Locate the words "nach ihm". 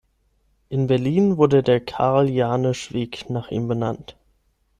3.29-3.67